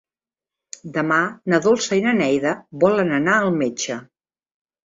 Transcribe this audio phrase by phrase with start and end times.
[0.95, 1.19] Demà
[1.53, 4.03] na Dolça i na Neida volen anar al metge.